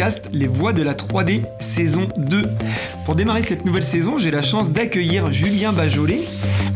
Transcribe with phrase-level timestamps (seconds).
[0.00, 2.44] podcast Les Voix de la 3D saison 2.
[3.04, 6.20] Pour démarrer cette nouvelle saison, j'ai la chance d'accueillir Julien Bajolet.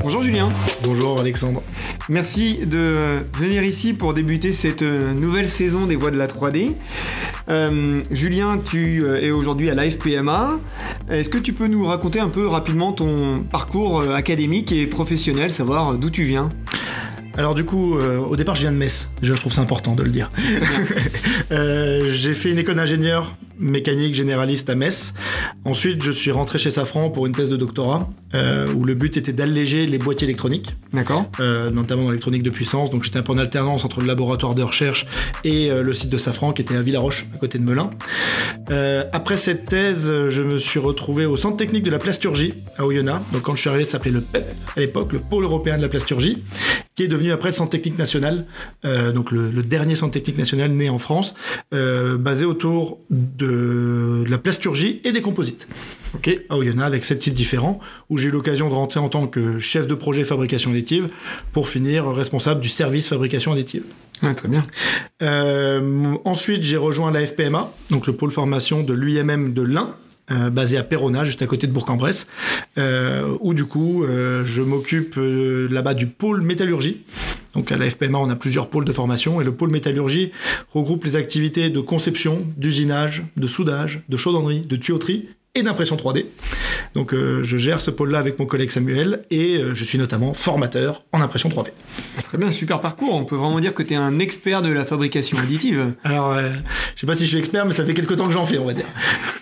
[0.02, 0.50] Bonjour Julien.
[0.82, 1.62] Bonjour Alexandre.
[2.11, 6.72] Merci de venir ici pour débuter cette euh, nouvelle saison des Voix de la 3D.
[7.48, 10.59] Euh, Julien, tu euh, es aujourd'hui à l'AFPMA.
[11.09, 15.95] Est-ce que tu peux nous raconter un peu rapidement ton parcours académique et professionnel, savoir
[15.95, 16.50] d'où tu viens?
[17.36, 19.08] Alors du coup, euh, au départ, je viens de Metz.
[19.22, 20.30] je trouve c'est important de le dire.
[21.52, 25.14] euh, j'ai fait une école d'ingénieur mécanique généraliste à Metz.
[25.64, 29.16] Ensuite, je suis rentré chez Safran pour une thèse de doctorat euh, où le but
[29.16, 30.70] était d'alléger les boîtiers électroniques.
[30.92, 31.26] D'accord.
[31.40, 32.91] Euh, notamment dans l'électronique de puissance.
[32.91, 35.06] Donc j'étais un peu en alternance entre le laboratoire de recherche
[35.44, 37.91] et le site de Safran qui était à Villaroche, à côté de Melun.
[38.70, 42.84] Euh, après cette thèse, je me suis retrouvé au centre technique de la plasturgie à
[42.84, 43.20] Oyonnax.
[43.33, 45.83] Donc quand je suis arrivé, ça s'appelait le PEP à l'époque, le pôle européen de
[45.83, 46.42] la plasturgie,
[46.95, 48.47] qui est devenu après le centre technique national,
[48.84, 51.34] donc le, le, dernier centre technique national né en France,
[51.73, 55.69] basé autour de de, la plasturgie et des composites.
[56.15, 56.41] Ok.
[56.48, 59.59] À Oyonnax, avec sept sites différents, où j'ai eu l'occasion de rentrer en tant que
[59.59, 61.09] chef de projet fabrication additive,
[61.53, 63.83] pour finir responsable du service fabrication additive.
[64.22, 64.65] Ouais, très bien.
[65.22, 69.97] Euh, ensuite, j'ai rejoint la FPMA, donc le pôle formation de l'UMM de l'Ain,
[70.30, 72.27] euh, basé à Perona, juste à côté de Bourg-en-Bresse,
[72.78, 77.05] euh, où du coup, euh, je m'occupe euh, là-bas du pôle métallurgie.
[77.55, 80.33] Donc à la FPMA, on a plusieurs pôles de formation, et le pôle métallurgie
[80.72, 86.27] regroupe les activités de conception, d'usinage, de soudage, de chaudronnerie, de tuyauterie et d'impression 3D.
[86.94, 90.34] Donc euh, je gère ce pôle-là avec mon collègue Samuel et euh, je suis notamment
[90.34, 91.69] formateur en impression 3D.
[92.22, 93.14] Très bien, super parcours.
[93.14, 95.94] On peut vraiment dire que tu es un expert de la fabrication additive.
[96.02, 96.50] Alors, euh,
[96.94, 98.58] je sais pas si je suis expert, mais ça fait quelques temps que j'en fais,
[98.58, 98.86] on va dire.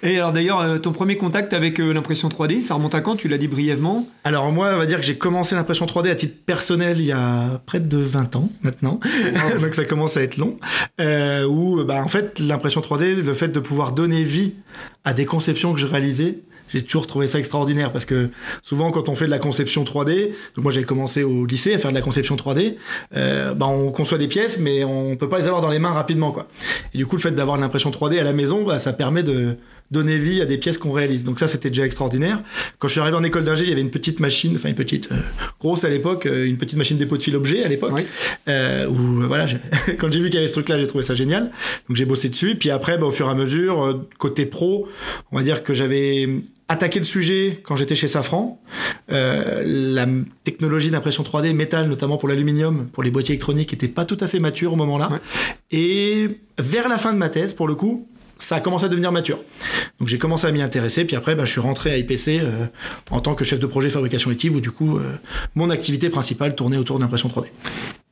[0.03, 3.17] Et alors d'ailleurs, euh, ton premier contact avec l'impression 3D, ça remonte à quand?
[3.17, 4.07] Tu l'as dit brièvement.
[4.25, 7.13] Alors moi, on va dire que j'ai commencé l'impression 3D à titre personnel il y
[7.13, 9.01] a près de 20 ans maintenant.
[9.05, 9.61] Wow.
[9.61, 10.59] Donc ça commence à être long.
[11.49, 14.55] Où bah, en fait, l'impression 3D, le fait de pouvoir donner vie
[15.05, 15.87] à des conceptions que je
[16.73, 18.31] j'ai toujours trouvé ça extraordinaire parce que
[18.63, 21.79] souvent quand on fait de la conception 3D, donc moi j'ai commencé au lycée à
[21.79, 22.77] faire de la conception 3D,
[23.15, 25.93] euh, bah on conçoit des pièces mais on peut pas les avoir dans les mains
[25.93, 26.49] rapidement quoi.
[26.95, 29.57] Et du coup le fait d'avoir l'impression 3D à la maison, bah, ça permet de
[29.93, 31.23] donner vie à des pièces qu'on réalise.
[31.25, 32.41] Donc ça, c'était déjà extraordinaire.
[32.79, 34.75] Quand je suis arrivé en école d'ingé, il y avait une petite machine, enfin une
[34.75, 35.17] petite, euh,
[35.61, 38.03] grosse à l'époque, euh, une petite machine dépôt de fil objet à l'époque, Oui.
[38.49, 39.47] euh, où euh, voilà,
[39.99, 41.51] quand j'ai vu qu'il y avait ce truc-là, j'ai trouvé ça génial.
[41.89, 42.57] Donc j'ai bossé dessus.
[42.57, 44.89] Puis après, bah, au fur et à mesure, euh, côté pro,
[45.31, 46.29] on va dire que j'avais
[46.69, 48.63] attaqué le sujet quand j'étais chez Safran.
[49.11, 50.07] Euh, la
[50.45, 54.27] technologie d'impression 3D métal, notamment pour l'aluminium, pour les boîtiers électroniques, était pas tout à
[54.27, 55.11] fait mature au moment-là.
[55.13, 55.19] Ouais.
[55.71, 58.09] Et vers la fin de ma thèse, pour le coup,
[58.43, 59.39] ça a commencé à devenir mature.
[59.99, 62.67] Donc j'ai commencé à m'y intéresser, puis après bah, je suis rentré à IPC euh,
[63.11, 65.03] en tant que chef de projet fabrication additive, où du coup euh,
[65.55, 67.47] mon activité principale tournait autour de l'impression 3D.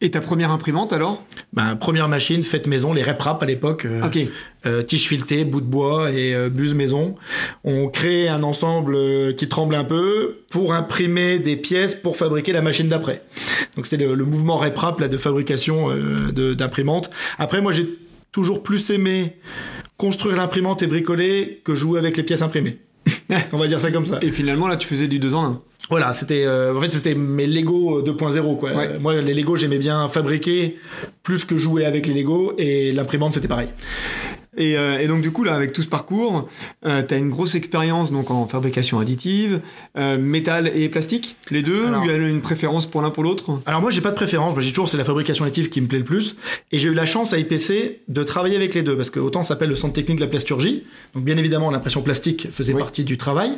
[0.02, 1.22] Et ta première imprimante alors?
[1.52, 4.18] Ben, première machine faite maison, les RepRap à l'époque, euh, Ok.
[4.64, 7.16] euh, tige filetée, bout de bois et euh, buse maison.
[7.64, 8.96] On crée un ensemble
[9.36, 13.22] qui tremble un peu pour imprimer des pièces pour fabriquer la machine d'après.
[13.76, 15.88] Donc c'était le, le mouvement RepRap là, de fabrication
[16.32, 17.10] d'imprimantes.
[17.38, 17.86] Après moi j'ai
[18.32, 19.36] toujours plus aimé
[20.00, 22.78] construire l'imprimante et bricoler que jouer avec les pièces imprimées.
[23.52, 24.18] On va dire ça comme ça.
[24.22, 25.62] Et finalement, là, tu faisais du 2 en 1.
[25.90, 28.72] Voilà, c'était euh, en fait c'était mes Lego 2.0 quoi.
[28.72, 28.88] Ouais.
[28.92, 30.76] Euh, Moi les Lego j'aimais bien fabriquer
[31.24, 33.68] plus que jouer avec les Lego et l'imprimante c'était pareil.
[34.56, 36.48] Et, euh, et donc, du coup, là, avec tout ce parcours,
[36.84, 39.60] euh, tu as une grosse expérience donc en fabrication additive,
[39.96, 43.10] euh, métal et plastique, les deux, Alors- ou il y a une préférence pour l'un
[43.10, 43.60] pour l'autre?
[43.66, 45.86] Alors moi j'ai pas de préférence, moi j'ai toujours c'est la fabrication additive qui me
[45.86, 46.36] plaît le plus.
[46.72, 49.42] Et j'ai eu la chance à IPC de travailler avec les deux parce que autant
[49.44, 50.84] s'appelle le centre technique de la plasturgie,
[51.14, 52.80] donc bien évidemment l'impression plastique faisait Oui.
[52.80, 53.52] partie du travail,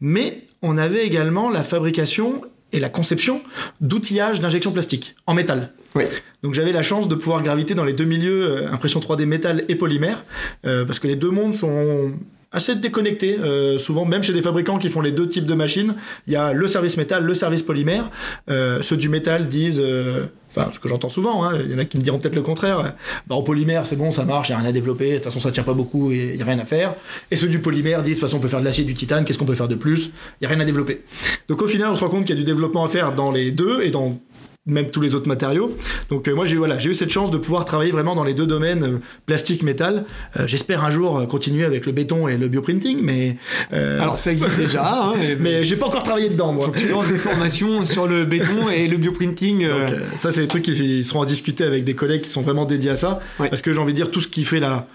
[0.00, 2.42] mais on avait également la fabrication
[2.72, 3.42] et la conception
[3.80, 5.72] d'outillage d'injection plastique en métal.
[5.94, 6.04] Oui.
[6.42, 9.64] Donc j'avais la chance de pouvoir graviter dans les deux milieux, euh, impression 3D métal
[9.68, 10.24] et polymère,
[10.66, 12.12] euh, parce que les deux mondes sont
[12.52, 13.38] assez déconnectés.
[13.40, 15.94] Euh, souvent, même chez des fabricants qui font les deux types de machines,
[16.26, 18.10] il y a le service métal, le service polymère.
[18.50, 21.78] Euh, ceux du métal disent, euh, enfin ce que j'entends souvent, hein, il y en
[21.78, 22.94] a qui me diront peut-être le contraire,
[23.26, 25.24] bah, en polymère c'est bon, ça marche, il n'y a rien à développer, de toute
[25.24, 26.94] façon ça tient pas beaucoup et il n'y a rien à faire.
[27.30, 29.24] Et ceux du polymère disent, de toute façon on peut faire de l'acier du titane,
[29.24, 30.06] qu'est-ce qu'on peut faire de plus?
[30.40, 31.02] Il n'y a rien à développer.
[31.48, 33.30] Donc au final on se rend compte qu'il y a du développement à faire dans
[33.30, 34.18] les deux et dans
[34.66, 35.76] même tous les autres matériaux.
[36.08, 38.34] Donc euh, moi j'ai voilà, j'ai eu cette chance de pouvoir travailler vraiment dans les
[38.34, 40.04] deux domaines euh, plastique métal.
[40.38, 43.36] Euh, J'espère un jour continuer avec le béton et le bioprinting, mais
[43.72, 46.66] euh, Alors, ça existe déjà, hein, mais, mais j'ai pas encore travaillé dedans moi.
[46.66, 49.66] faut que tu lances des formations sur le béton et le bioprinting.
[49.66, 52.64] Donc, ça, c'est des trucs qui seront à discuter avec des collègues qui sont vraiment
[52.64, 53.20] dédiés à ça.
[53.40, 53.48] Ouais.
[53.48, 54.86] Parce que j'ai envie de dire, tout ce qui fait la,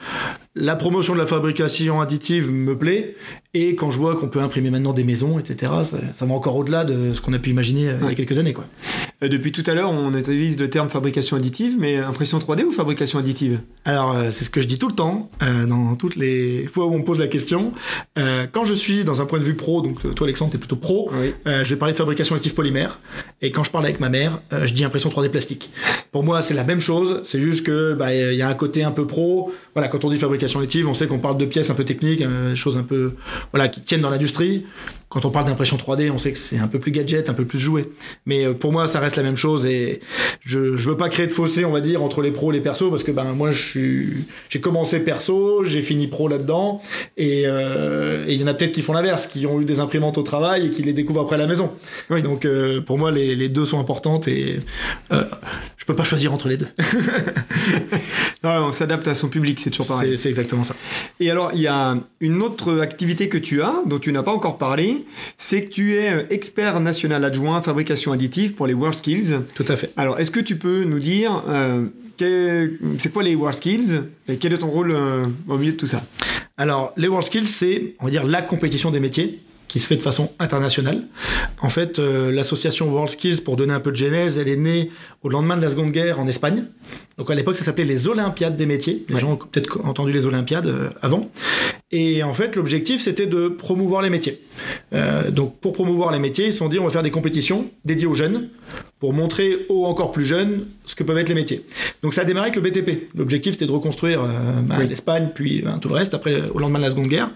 [0.60, 3.16] la promotion de la fabrication additive me plaît.
[3.54, 6.56] Et quand je vois qu'on peut imprimer maintenant des maisons, etc., ça, ça va encore
[6.58, 8.54] au-delà de ce qu'on a pu imaginer euh, il y a quelques années.
[8.54, 8.66] Quoi.
[9.24, 12.72] Euh, Depuis tout à l'heure, on utilise le terme fabrication additive, mais impression 3D ou
[12.72, 13.60] fabrication additive?
[13.86, 16.86] Alors, euh, c'est ce que je dis tout le temps, euh, dans toutes les fois
[16.86, 17.72] où on me pose la question.
[18.52, 21.10] Quand je suis dans un point de vue pro, donc toi Alexandre, t'es plutôt pro,
[21.14, 21.34] Oui.
[21.46, 23.00] je vais parler de fabrication additive polymère.
[23.42, 25.72] Et quand je parle avec ma mère, je dis impression 3D plastique.
[26.12, 28.84] Pour moi, c'est la même chose, c'est juste que bah, il y a un côté
[28.84, 29.52] un peu pro.
[29.78, 32.24] Voilà, quand on dit fabrication additive, on sait qu'on parle de pièces un peu techniques,
[32.24, 33.14] euh, choses un peu
[33.52, 34.66] voilà qui tiennent dans l'industrie.
[35.10, 37.46] Quand on parle d'impression 3D, on sait que c'est un peu plus gadget, un peu
[37.46, 37.90] plus joué.
[38.26, 40.02] Mais euh, pour moi, ça reste la même chose et
[40.42, 42.62] je, je veux pas créer de fossé, on va dire, entre les pros et les
[42.62, 46.82] persos parce que ben moi, je suis, j'ai commencé perso, j'ai fini pro là-dedans
[47.16, 49.80] et euh, et il y en a peut-être qui font l'inverse, qui ont eu des
[49.80, 51.72] imprimantes au travail et qui les découvrent après à la maison.
[52.10, 52.22] Oui.
[52.22, 54.60] Donc euh, pour moi, les, les deux sont importantes et
[55.14, 55.24] euh,
[55.78, 56.68] je peux pas choisir entre les deux.
[58.44, 60.18] Non, on s'adapte à son public, c'est toujours pareil.
[60.18, 60.76] C'est exactement ça.
[61.20, 64.32] Et alors, il y a une autre activité que tu as, dont tu n'as pas
[64.32, 64.97] encore parlé,
[65.38, 69.38] c'est que tu es euh, expert national adjoint fabrication additive pour les WorldSkills.
[69.56, 69.92] Tout à fait.
[69.98, 71.86] Alors, est-ce que tu peux nous dire euh,
[72.20, 76.04] c'est quoi les WorldSkills et quel est ton rôle euh, au milieu de tout ça?
[76.58, 79.40] Alors, les WorldSkills, c'est, on va dire, la compétition des métiers
[79.78, 81.04] qui se fait de façon internationale.
[81.62, 84.90] En fait, euh, l'association WorldSkills, pour donner un peu de genèse, elle est née
[85.22, 86.64] au lendemain de la Seconde Guerre en Espagne.
[87.20, 89.06] Donc à l'époque, ça s'appelait les Olympiades des métiers.
[89.08, 91.30] Les gens ont peut-être entendu les Olympiades euh, avant.
[91.92, 94.42] Et en fait, l'objectif, c'était de promouvoir les métiers.
[94.94, 97.70] Euh, donc pour promouvoir les métiers, ils se sont dit, on va faire des compétitions
[97.86, 98.50] dédiées aux jeunes
[98.98, 101.64] pour montrer aux encore plus jeunes ce que peuvent être les métiers.
[102.02, 103.10] Donc ça a démarré avec le BTP.
[103.16, 104.24] L'objectif, c'était de reconstruire
[104.64, 104.88] bah, Oui.
[104.88, 107.30] l'Espagne, puis ben, tout le reste, après, au lendemain de la Seconde Guerre.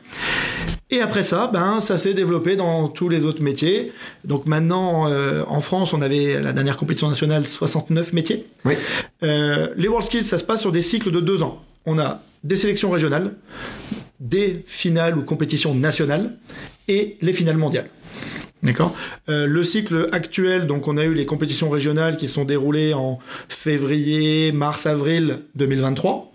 [0.93, 3.93] Et après ça, ben, ça s'est développé dans tous les autres métiers.
[4.25, 8.45] Donc maintenant, euh, en France, on avait la dernière compétition nationale 69 métiers.
[8.65, 8.73] Oui.
[9.23, 11.63] Euh, les WorldSkills, ça se passe sur des cycles de deux ans.
[11.85, 13.35] On a des sélections régionales,
[14.19, 16.35] des finales ou compétitions nationales
[16.89, 17.87] et les finales mondiales.
[18.61, 18.93] D'accord?
[19.29, 23.17] Euh, le cycle actuel, donc on a eu les compétitions régionales qui sont déroulées en
[23.47, 26.33] février, mars, avril 2023,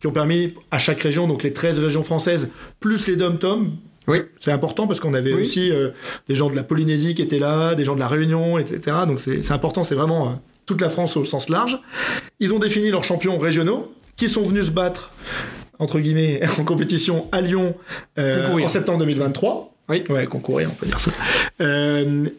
[0.00, 2.50] qui ont permis à chaque région, donc les 13 régions françaises,
[2.80, 3.76] plus les dom-tom,
[4.08, 4.18] Oui.
[4.38, 5.42] c'est important parce qu'on avait Oui.
[5.42, 5.90] aussi euh,
[6.28, 8.96] des gens de la Polynésie qui étaient là, des gens de la Réunion, etc.
[9.06, 10.32] Donc c'est important, c'est vraiment euh,
[10.66, 11.78] toute la France au sens large.
[12.40, 15.12] Ils ont défini leurs champions régionaux qui sont venus se battre
[15.78, 17.74] entre guillemets en compétition à Lyon
[18.18, 19.74] euh, en septembre 2023.
[19.88, 20.04] Oui.
[20.08, 21.10] Ouais, concourir, on peut dire ça.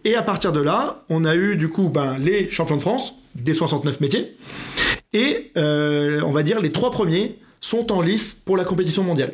[0.06, 3.16] Et à partir de là, on a eu du coup ben, les champions de France
[3.36, 4.38] des 69 métiers.
[5.14, 9.34] Et on va dire les trois premiers sont en lice pour la compétition mondiale.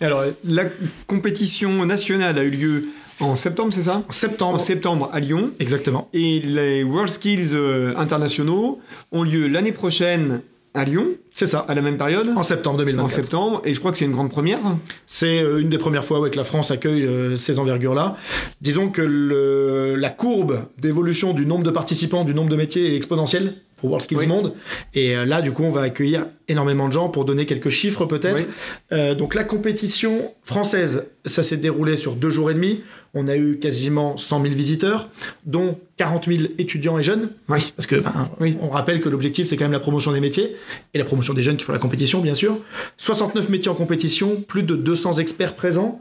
[0.00, 0.64] Alors, la
[1.06, 2.84] compétition nationale a eu lieu
[3.20, 4.02] en septembre, c'est ça?
[4.08, 4.54] En septembre.
[4.54, 5.50] En septembre à Lyon.
[5.60, 6.08] Exactement.
[6.12, 8.80] Et les WorldSkills euh, internationaux
[9.12, 10.40] ont lieu l'année prochaine
[10.72, 11.64] à Lyon, C'est ça.
[11.68, 13.10] à la même période, En septembre en 2024.
[13.14, 13.62] septembre.
[13.64, 14.60] Et je crois que c'est une grande première.
[15.08, 18.16] C'est euh, une des premières fois ouais, que la France accueille euh, ces envergures-là.
[18.60, 22.96] Disons que le, la courbe d'évolution du nombre de participants, du nombre de métiers est
[22.96, 24.26] exponentielle pour World Skills Oui.
[24.26, 24.54] Monde.
[24.94, 28.04] Et euh, là, du coup, on va accueillir énormément de gens pour donner quelques chiffres
[28.06, 28.36] peut-être.
[28.38, 28.46] Oui.
[28.92, 32.82] Euh, donc la compétition française, ça s'est déroulé sur deux jours et demi.
[33.14, 35.08] On a eu quasiment 100 000 visiteurs,
[35.44, 37.30] dont 40 000 étudiants et jeunes.
[37.48, 37.72] Oui.
[37.76, 38.56] Parce que ben, Oui.
[38.60, 40.54] on rappelle que l'objectif c'est quand même la promotion des métiers
[40.94, 42.58] et la promotion des jeunes qui font la compétition bien sûr.
[42.98, 46.00] 69 métiers en compétition, plus de 200 experts présents,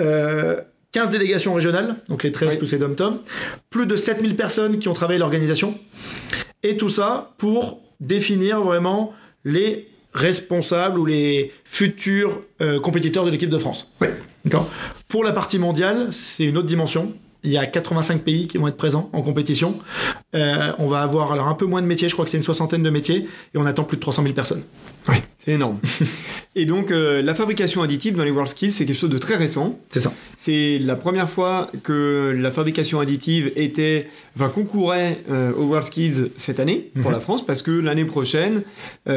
[0.00, 0.60] euh,
[0.92, 2.56] 15 délégations régionales, donc les 13 Oui.
[2.56, 3.18] plus les dom-tom,
[3.70, 5.78] plus de 7000 personnes qui ont travaillé l'organisation.
[6.68, 13.48] Et tout ça pour définir vraiment les responsables ou les futurs euh, compétiteurs de l'équipe
[13.48, 13.90] de France.
[14.02, 14.08] Oui.
[14.44, 14.68] D'accord?
[15.08, 17.14] Pour la partie mondiale, c'est une autre dimension.
[17.44, 19.78] Il y a 85 pays qui vont être présents en compétition.
[20.34, 22.42] Euh, on va avoir alors un peu moins de métiers, je crois que c'est une
[22.42, 24.62] soixantaine de métiers, et on attend plus de 300 000 personnes.
[25.08, 25.78] Ouais, c'est énorme.
[26.56, 29.78] et donc, euh, la fabrication additive dans les WorldSkills, c'est quelque chose de très récent.
[29.88, 30.12] C'est ça.
[30.36, 36.58] C'est la première fois que la fabrication additive était, enfin, concourait euh, aux WorldSkills cette
[36.60, 37.12] année pour Mhm.
[37.12, 38.62] la France, parce que l'année prochaine,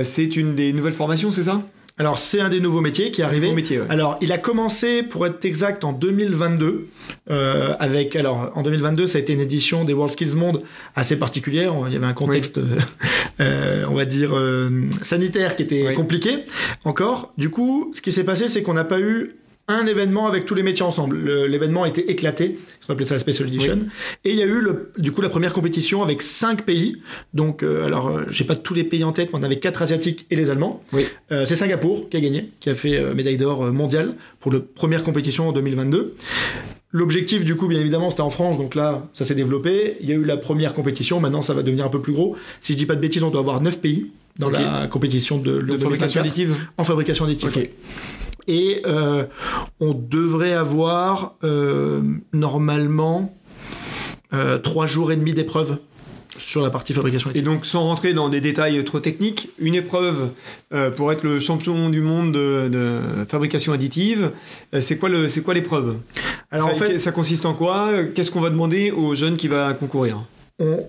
[0.03, 1.61] c'est une des nouvelles formations, c'est ça?
[2.01, 3.45] Alors c'est un des nouveaux métiers qui est arrivé.
[3.45, 3.85] Nouveau métier, ouais.
[3.89, 6.87] Alors il a commencé, pour être exact, en 2022.
[7.29, 10.63] euh, avec alors en 2022, ça a été une édition des World Skills Monde
[10.95, 11.75] assez particulière.
[11.85, 12.63] Il y avait un contexte, euh,
[13.39, 14.69] euh, on va dire euh,
[15.03, 15.93] sanitaire, qui était Oui.
[15.93, 16.39] compliqué.
[16.85, 17.33] Encore.
[17.37, 19.35] Du coup, ce qui s'est passé, c'est qu'on n'a pas eu
[19.67, 21.17] un événement avec tous les métiers ensemble.
[21.17, 23.79] Le- L'événement a été éclaté, on appelait ça la Special Edition.
[24.25, 26.97] Et il y a eu le, du coup la première compétition avec cinq pays.
[27.33, 29.81] Donc, euh, alors, euh, j'ai pas tous les pays en tête, mais on avait quatre
[29.81, 30.83] asiatiques et les Allemands.
[30.93, 31.05] Oui.
[31.31, 34.59] Euh, c'est Singapour qui a gagné, qui a fait euh, médaille d'or mondiale pour la
[34.59, 36.15] première compétition en 2022.
[36.93, 39.95] L'objectif, du coup, bien évidemment, c'était en France, donc là, ça s'est développé.
[40.01, 42.35] Il y a eu la première compétition, maintenant, ça va devenir un peu plus gros.
[42.59, 45.59] Si je dis pas de bêtises, on doit avoir 9 pays dans la compétition de,
[45.61, 47.49] de fabrication additive En fabrication additive.
[48.47, 49.25] Et euh,
[49.79, 52.01] on devrait avoir euh,
[52.33, 53.35] normalement
[54.33, 55.77] euh, trois jours et demi d'épreuve
[56.37, 57.47] sur la partie fabrication additive.
[57.47, 60.29] Et donc, sans rentrer dans des détails trop techniques, une épreuve
[60.95, 64.31] pour être le champion du monde de, fabrication additive,
[64.79, 65.97] c'est quoi le, c'est quoi l'épreuve?
[66.49, 67.91] Alors en fait, ça consiste en quoi?
[68.15, 70.25] Qu'est-ce qu'on va demander aux jeunes qui va concourir?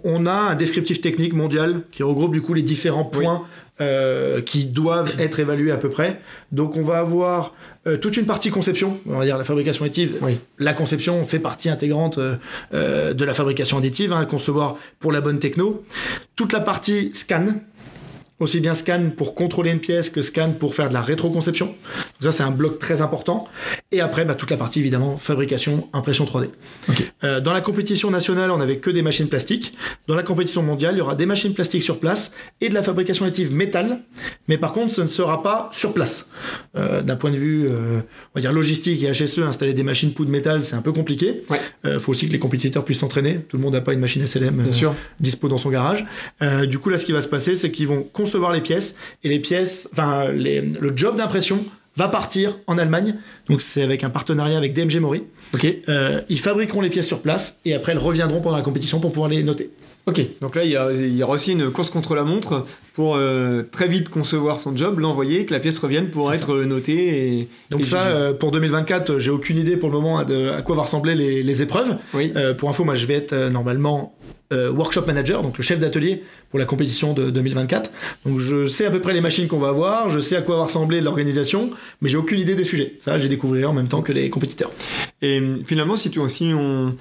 [0.05, 3.45] on, a un descriptif technique mondial qui regroupe du coup les différents points
[3.83, 6.21] euh, qui doivent être évalués à peu près.
[6.53, 7.53] Donc on va avoir
[7.87, 10.19] euh, toute une partie conception, on va dire la fabrication additive.
[10.59, 15.41] La conception fait partie intégrante euh, de la fabrication additive, hein, concevoir pour la bonne
[15.41, 15.85] techno.
[16.37, 17.47] Toute la partie scan,
[18.39, 21.75] aussi bien scan pour contrôler une pièce que scan pour faire de la rétroconception.
[22.21, 23.49] ça, c'est un bloc très important.
[23.93, 26.49] Et après, bah, toute la partie, évidemment, fabrication, impression 3D.
[27.25, 29.75] Euh, dans la compétition nationale, on n'avait que des machines plastiques.
[30.07, 32.83] Dans la compétition mondiale, il y aura des machines plastiques sur place et de la
[32.83, 34.01] fabrication additive métal.
[34.49, 36.27] Mais par contre, ce ne sera pas sur place.
[36.77, 38.01] Euh, d'un point de vue, euh,
[38.35, 41.43] on va dire logistique et HSE, installer des machines poudre métal, c'est un peu compliqué.
[41.85, 43.41] Il faut aussi que les compétiteurs puissent s'entraîner.
[43.49, 44.65] Tout le monde n'a pas une machine SLM
[45.21, 46.05] dispo dans son garage.
[46.67, 49.29] du coup, là, ce qui va se passer, c'est qu'ils vont concevoir les pièces et
[49.29, 51.65] les pièces, enfin le job d'impression
[51.97, 53.17] va partir en Allemagne.
[53.49, 55.25] Donc c'est avec un partenariat avec DMG Mori.
[55.55, 55.67] Ok.
[55.89, 59.13] Euh, ils fabriqueront les pièces sur place et après elles reviendront pendant la compétition pour
[59.13, 59.71] pouvoir les noter.
[60.07, 62.67] Ok, donc là il y, a, il y aura aussi une course contre la montre
[62.93, 67.39] pour euh, très vite concevoir son job, l'envoyer, que la pièce revienne pour être notée.
[67.39, 70.63] Et, donc ça, euh, pour 2024, j'ai aucune idée pour le moment à, de, à
[70.63, 71.99] quoi vont ressembler les, les épreuves.
[72.15, 72.33] Oui.
[72.59, 74.17] pour info, moi je vais être normalement
[74.53, 77.91] euh, workshop manager, donc le chef d'atelier pour la compétition de 2024.
[78.27, 80.57] Donc je sais à peu près les machines qu'on va avoir, je sais à quoi
[80.57, 81.71] va ressembler l'organisation,
[82.03, 82.95] mais j'ai aucune idée des sujets.
[82.99, 84.71] Ça, j'ai découvert en même temps que les compétiteurs.
[85.23, 86.11] Et finalement, si
[86.53, 86.97] on,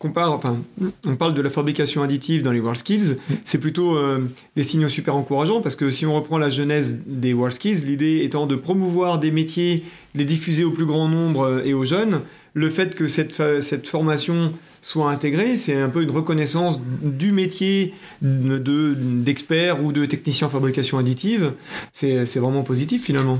[0.00, 0.58] compare, enfin,
[1.06, 5.14] on parle de la fabrication additive dans les WorldSkills, c'est plutôt euh, des signaux super
[5.14, 9.30] encourageants parce que si on reprend la genèse des WorldSkills, l'idée étant de promouvoir des
[9.30, 9.84] métiers,
[10.16, 12.20] les diffuser au plus grand nombre euh, et aux jeunes,
[12.54, 14.52] le fait que cette, cette formation
[14.82, 20.50] soit intégrée, c'est un peu une reconnaissance du métier d'expert de, ou de technicien en
[20.50, 21.52] fabrication additive.
[21.94, 23.38] C'est vraiment positif finalement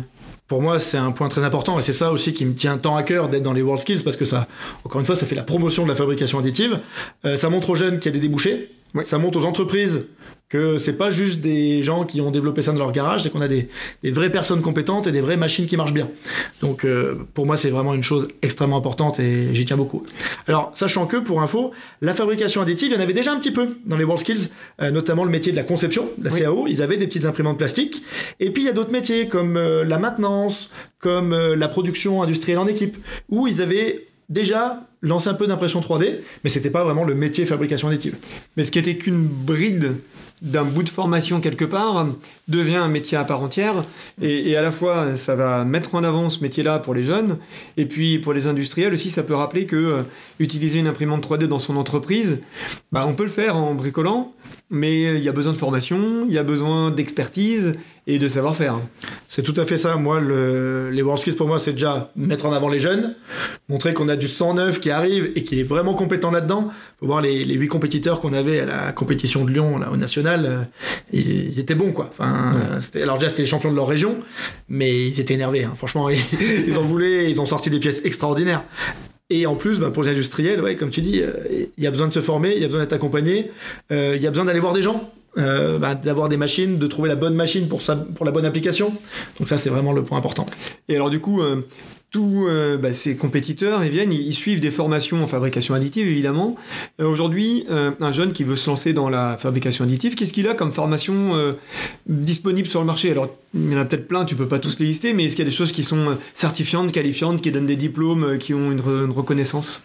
[0.49, 2.97] pour moi, c'est un point très important et c'est ça aussi qui me tient tant
[2.97, 4.47] à cœur d'être dans les World Skills parce que ça,
[4.85, 6.81] encore une fois, ça fait la promotion de la fabrication additive.
[7.25, 8.71] Euh, ça montre aux jeunes qu'il y a des débouchés.
[9.05, 10.07] Ça montre aux entreprises
[10.53, 13.41] que c'est pas juste des gens qui ont développé ça dans leur garage, c'est qu'on
[13.41, 13.71] a des,
[14.05, 16.11] vraies personnes compétentes et des vraies machines qui marchent bien.
[16.61, 20.05] Donc euh, pour moi c'est vraiment une chose extrêmement importante et j'y tiens beaucoup.
[20.47, 21.71] Alors sachant que pour info,
[22.03, 24.51] la fabrication additive, il y en avait déjà un petit peu dans les WorldSkills,
[24.83, 28.03] euh, notamment le métier de la conception, la CAO, ils avaient des petites imprimantes plastiques.
[28.39, 30.69] Et puis il y a d'autres métiers comme euh, la maintenance,
[30.99, 32.97] comme la production industrielle en équipe,
[33.31, 37.45] où ils avaient déjà lancé un peu d'impression 3D, mais c'était pas vraiment le métier
[37.45, 38.17] fabrication additive.
[38.57, 39.95] Mais ce qui était qu'une bride
[40.43, 42.07] d'un bout de formation quelque part
[42.49, 43.75] devient un métier à part entière
[44.21, 47.39] et, à la fois ça va mettre en avant ce métier-là pour les jeunes
[47.77, 50.03] et puis pour les industriels aussi ça peut rappeler que euh,
[50.41, 52.41] utiliser une imprimante 3D dans son entreprise
[52.91, 54.33] bah, on peut le faire en bricolant
[54.69, 57.75] mais il y a besoin de formation il y a besoin d'expertise
[58.07, 58.81] et de savoir-faire.
[59.29, 59.97] C'est tout à fait ça.
[59.97, 63.15] Moi, le, les WorldSkills pour moi, c'est déjà mettre en avant les jeunes,
[63.69, 66.69] montrer qu'on a du 109 qui arrive et qui est vraiment compétent là-dedans.
[66.99, 70.32] Faut voir les, 8 compétiteurs qu'on avait à la compétition de Lyon, là, au national,
[70.41, 70.63] euh,
[71.13, 72.11] ils, étaient bons, quoi.
[72.13, 72.55] Enfin,
[72.95, 74.17] alors déjà, c'était les champions de leur région,
[74.69, 75.65] mais ils étaient énervés.
[75.65, 75.73] Hein.
[75.77, 76.19] Franchement, ils,
[76.67, 78.65] ils en voulaient, ils ont sorti des pièces extraordinaires.
[79.31, 81.33] Et en plus, bah, pour les industriels, ouais, comme tu dis, euh,
[81.79, 83.51] il y a besoin de se former, il y a besoin d'être accompagné,
[83.91, 85.11] euh, il y a besoin d'aller voir des gens.
[85.39, 87.81] Euh, bah, d'avoir des machines, de trouver la bonne machine pour,
[88.15, 88.93] pour la bonne application.
[89.39, 90.45] Donc ça, c'est vraiment le point important.
[90.91, 91.67] Et alors du coup, euh,
[92.13, 96.57] tous euh, bah, compétiteurs, ils viennent, ils, suivent des formations en fabrication additive, évidemment.
[96.99, 100.73] Aujourd'hui, un jeune qui veut se lancer dans la fabrication additive, qu'est-ce qu'il a comme
[100.73, 101.55] formation
[102.07, 103.11] disponible sur le marché?
[103.11, 105.37] Alors, il y en a peut-être plein, tu peux pas tous les lister, mais est-ce
[105.37, 108.71] qu'il y a des choses qui sont certifiantes, qualifiantes, qui donnent des diplômes, qui ont
[108.71, 109.83] une, une reconnaissance?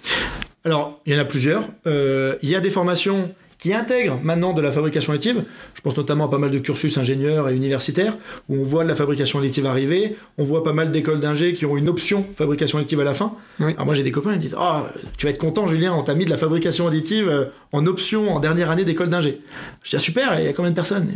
[0.63, 1.63] Alors, il y en a plusieurs.
[1.86, 5.44] il y a des formations qui intègrent maintenant de la fabrication additive.
[5.74, 8.18] Je pense notamment à pas mal de cursus ingénieurs et universitaires
[8.50, 10.16] où on voit de la fabrication additive arriver.
[10.38, 13.34] On voit pas mal d'écoles d'ingé qui ont une option fabrication additive à la fin.
[13.60, 14.82] Alors moi j'ai des copains qui disent oh,
[15.18, 18.36] tu vas être content Julien, on t'a mis de la fabrication additive euh, en option
[18.36, 19.42] en dernière année d'école d'ingé.
[19.84, 21.08] Je dis ah, super, il y a combien de personnes?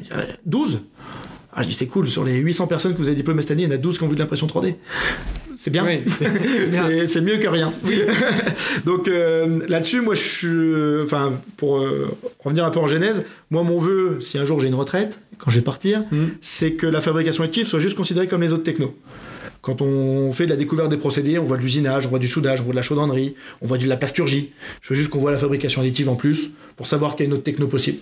[0.46, 0.82] 12
[1.54, 3.64] ah, je dis c'est cool, sur les 800 personnes que vous avez diplômées cette année,
[3.64, 4.76] il y en a 12 qui ont vu de l'impression 3D
[5.62, 5.86] c'est bien.
[7.08, 7.72] c'est mieux que rien.
[8.86, 11.04] Donc euh, là-dessus, moi, je suis.
[11.04, 14.70] Enfin, pour euh, revenir un peu en genèse, moi, mon vœu, si un jour j'ai
[14.70, 16.26] une retraite, quand je vais partir, mm.
[16.42, 18.96] c'est que la fabrication active soit juste considérée comme les autres technos.
[19.62, 22.28] Quand on fait de la découverte des procédés, on voit de l'usinage, on voit du
[22.28, 24.54] soudage, on voit de la chaudronnerie, on voit de la plasturgie.
[24.82, 27.30] Je veux juste qu'on voit la fabrication additive en plus pour savoir qu'il y a
[27.30, 28.00] une autre techno possible.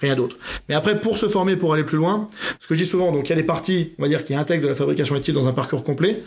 [0.00, 0.36] Rien d'autre.
[0.68, 2.28] Mais après, pour se former, pour aller plus loin,
[2.60, 4.34] ce que je dis souvent, donc il y a les parties, on va dire, qui
[4.34, 6.22] intègrent de la fabrication additive dans un parcours complet.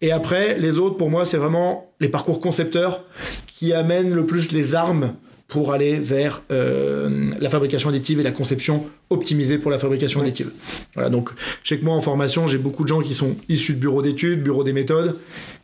[0.00, 3.04] Et après, les autres, pour moi, c'est vraiment les parcours concepteurs
[3.46, 5.14] qui amènent le plus les armes
[5.50, 10.52] pour aller vers euh, la fabrication additive et la conception optimisée pour la fabrication additive.
[10.94, 11.30] Voilà, donc
[11.68, 14.64] que moi en formation, j'ai beaucoup de gens qui sont issus de bureaux d'études, bureaux
[14.64, 15.18] des méthodes,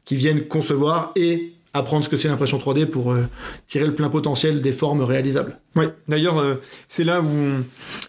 [0.05, 3.27] qui viennent concevoir et apprendre ce que c'est l'impression 3D pour euh,
[3.67, 5.59] tirer le plein potentiel des formes réalisables.
[5.75, 6.55] Oui, d'ailleurs, euh,
[6.89, 7.29] c'est là où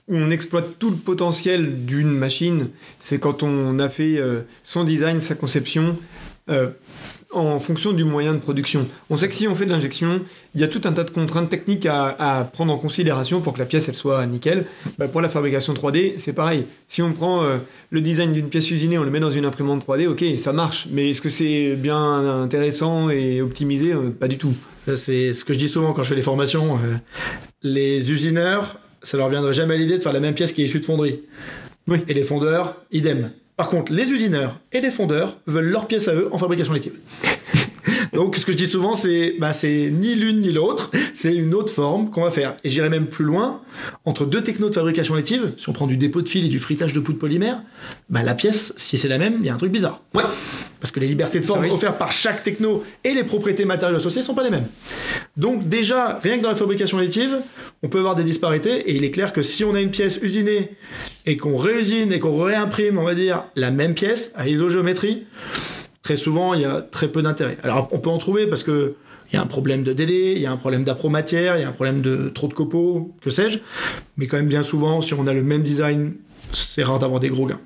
[0.07, 2.69] on, exploite tout le potentiel d'une machine.
[2.99, 5.97] C'est quand on a fait euh, son design, sa conception,
[7.33, 8.87] en fonction du moyen de production.
[9.09, 10.21] On sait que si on fait de l'injection,
[10.55, 13.59] il y a tout un tas de contraintes techniques à, prendre en considération pour que
[13.59, 14.65] la pièce elle soit nickel.
[14.97, 16.65] Bah, pour la fabrication 3D, c'est pareil.
[16.87, 17.57] Si on prend euh,
[17.89, 20.87] le design d'une pièce usinée, on le met dans une imprimante 3D, ok, ça marche.
[20.91, 23.93] Mais est-ce que c'est bien intéressant et optimisé?
[23.93, 24.53] Euh, Pas du tout.
[24.95, 26.75] C'est ce que je dis souvent quand je fais les formations.
[26.75, 26.95] Euh,
[27.61, 30.65] les usineurs, ça leur viendrait jamais à l'idée de faire la même pièce qui est
[30.65, 31.21] issue de fonderie.
[31.87, 31.99] Oui.
[32.07, 33.31] Et les fondeurs, idem.
[33.57, 36.93] Par contre, les usineurs et les fondeurs veulent leur pièce à eux en fabrication additive.
[38.13, 41.53] Donc, ce que je dis souvent, c'est bah, c'est ni l'une ni l'autre, c'est une
[41.53, 42.57] autre forme qu'on va faire.
[42.63, 43.61] Et j'irai même plus loin,
[44.05, 46.59] entre deux technos de fabrication additive, si on prend du dépôt de fil et du
[46.59, 47.61] fritage de poudre polymère,
[48.09, 50.01] bah, la pièce, si c'est la même, il y a un truc bizarre.
[50.13, 50.23] Ouais.
[50.79, 54.21] Parce que les libertés de forme offertes par chaque techno et les propriétés matérielles associées
[54.21, 54.67] sont pas les mêmes.
[55.35, 57.37] Donc déjà, rien que dans la fabrication additive,
[57.83, 60.19] on peut avoir des disparités et il est clair que si on a une pièce
[60.21, 60.71] usinée
[61.25, 65.25] et qu'on réusine et qu'on réimprime, on va dire, la même pièce à isogéométrie,
[66.07, 67.57] très souvent, il y a très peu d'intérêt.
[67.63, 68.95] Alors, on peut en trouver parce que
[69.29, 71.65] il y a un problème de délai, il y a un problème d'apromatière, il y
[71.65, 73.59] a un problème de trop de copeaux, que sais-je.
[74.15, 76.13] Mais quand même, bien souvent, si on a le même design,
[76.53, 77.59] c'est rare d'avoir des gros gains.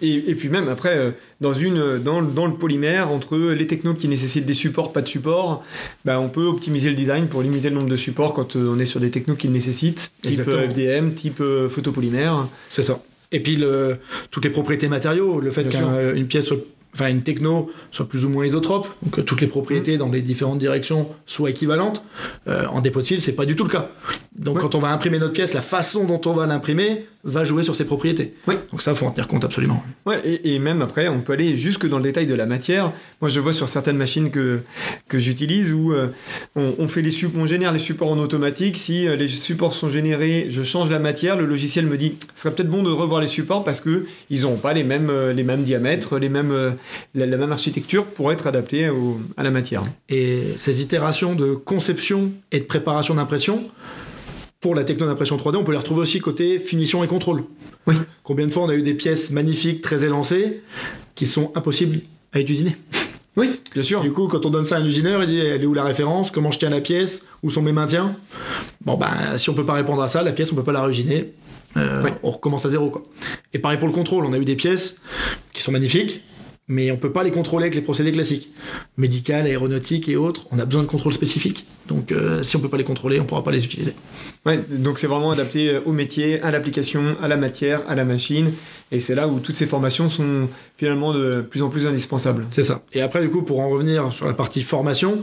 [0.00, 1.10] et, puis même après, euh,
[1.42, 5.08] dans, une, dans, dans, le polymère, entre les technos qui nécessitent des supports, pas de
[5.08, 5.62] supports,
[6.06, 8.78] bah, on peut optimiser le design pour limiter le nombre de supports quand euh, on
[8.78, 12.48] est sur des technos qui le nécessitent, type euh, FDM, type photopolymère.
[12.70, 13.02] C'est ça.
[13.32, 13.98] Et puis le,
[14.30, 16.52] toutes les propriétés matériaux, le fait qu'une pièce
[16.94, 20.58] enfin une techno soit plus ou moins isotrope, que toutes les propriétés dans les différentes
[20.58, 22.02] directions soient équivalentes.
[22.48, 23.90] Euh, en dépôt de fil, c'est pas du tout le cas.
[24.36, 27.62] Donc quand on va imprimer notre pièce, la façon dont on va l'imprimer va jouer
[27.62, 28.34] sur ses propriétés.
[28.48, 28.56] Oui.
[28.70, 29.84] Donc ça, faut en tenir compte absolument.
[30.06, 32.92] Ouais, et, même après, on peut aller jusque dans le détail de la matière.
[33.20, 34.60] Moi, je vois sur certaines machines que,
[35.08, 36.08] que j'utilise où euh,
[36.56, 38.76] on, fait les on génère les supports en automatique.
[38.76, 42.42] Si euh, les supports sont générés, je change la matière, le logiciel me dit, ce
[42.42, 45.44] serait peut-être bon de revoir les supports parce que ils n'ont pas les mêmes, les
[45.44, 46.74] mêmes diamètres, les mêmes
[47.14, 48.90] la, même architecture pour être adaptée
[49.36, 49.82] à la matière.
[50.08, 53.64] Et ces itérations de conception et de préparation d'impression,
[54.60, 57.44] pour la techno d'impression 3D, on peut les retrouver aussi côté finition et contrôle.
[57.86, 57.96] Oui.
[58.22, 60.62] Combien de fois on a eu des pièces magnifiques, très élancées,
[61.14, 62.00] qui sont impossibles
[62.32, 62.76] à usinées
[63.36, 64.02] Oui, bien sûr.
[64.02, 65.84] Du coup, quand on donne ça à un usineur, il dit elle est où la
[65.84, 66.30] référence?
[66.30, 67.22] Comment je tiens la pièce?
[67.42, 68.16] Où sont mes maintiens?
[68.84, 70.84] Bon, ben, si on peut pas répondre à ça, la pièce, on peut pas la
[70.84, 71.32] réusiner.
[71.78, 73.02] Euh, on recommence à zéro, quoi.
[73.54, 74.96] Et pareil pour le contrôle, on a eu des pièces
[75.54, 76.22] qui sont magnifiques,
[76.68, 78.50] mais on peut pas les contrôler avec les procédés classiques.
[78.96, 81.66] Médical, aéronautique et autres, on a besoin de contrôles spécifiques.
[81.88, 83.94] Donc euh, si on peut pas les contrôler, on pourra pas les utiliser.
[84.46, 88.04] Ouais, donc c'est vraiment adapté euh, au métier, à l'application, à la matière, à la
[88.04, 88.52] machine.
[88.92, 92.46] Et c'est là où toutes ces formations sont finalement de plus en plus indispensables.
[92.50, 92.82] C'est ça.
[92.92, 95.22] Et après, du coup, pour en revenir sur la partie formation,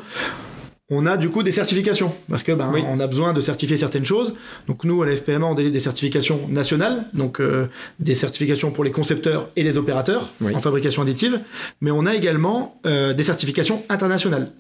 [0.90, 2.14] on a du coup des certifications.
[2.30, 4.34] Parce que ben, on a besoin de certifier certaines choses.
[4.68, 7.68] Donc nous à la FPMA on délivre des certifications nationales, donc euh,
[8.00, 11.40] des certifications pour les concepteurs et les opérateurs en fabrication additive,
[11.82, 14.52] mais on a également euh, des certifications internationales.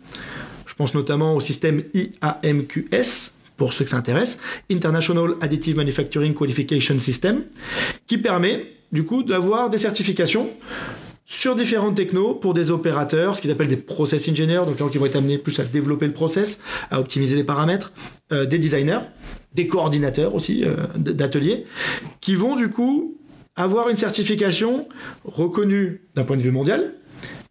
[0.66, 4.38] Je pense notamment au système IAMQS pour ceux que ça intéresse,
[4.72, 7.44] International Additive Manufacturing Qualification System,
[8.08, 10.50] qui permet du coup d'avoir des certifications
[11.30, 14.98] sur différentes technos pour des opérateurs, ce qu'ils appellent des process engineers, donc gens qui
[14.98, 17.94] vont être amenés plus à développer le process, à optimiser les paramètres,
[18.32, 19.02] euh, des designers,
[19.54, 21.68] des coordinateurs aussi euh, d'ateliers,
[22.20, 23.16] qui vont du coup
[23.56, 24.90] avoir une certification
[25.24, 26.96] reconnue d'un point de vue mondial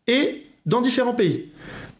[0.09, 1.51] et dans différents pays.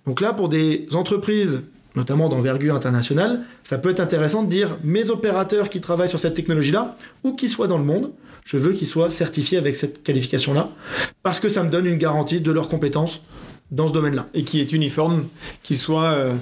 [0.05, 1.63] Donc là, pour des entreprises
[1.97, 6.35] notamment d'envergure internationale, ça peut être intéressant de dire mes opérateurs qui travaillent sur cette
[6.35, 8.13] technologie-là, ou qui soient dans le monde,
[8.45, 10.71] je veux qu'ils soient certifiés avec cette qualification-là,
[11.23, 13.23] parce que ça me donne une garantie de leurs compétences
[13.71, 14.29] dans ce domaine-là.
[14.35, 15.27] Et qui est uniforme,
[15.63, 16.35] qu'il soit euh,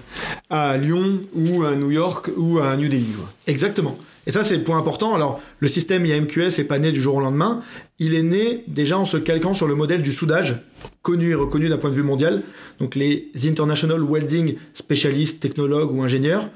[0.51, 3.07] à Lyon ou à New York ou à New Delhi.
[3.47, 3.99] Exactement.
[4.27, 5.15] Et ça, c'est le point important.
[5.15, 7.63] Alors, le système IAMQS n'est pas né du jour au lendemain.
[7.99, 10.57] Il est né déjà en se calquant sur le modèle du soudage,
[11.03, 12.43] connu et reconnu d'un point de vue mondial.
[12.81, 16.49] Donc, les International Welding Specialists, technologues ou ingénieurs.